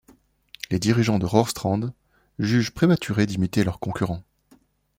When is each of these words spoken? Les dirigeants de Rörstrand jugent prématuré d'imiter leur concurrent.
Les 0.71 0.79
dirigeants 0.79 1.19
de 1.19 1.27
Rörstrand 1.27 1.93
jugent 2.39 2.71
prématuré 2.73 3.27
d'imiter 3.27 3.63
leur 3.63 3.79
concurrent. 3.79 4.23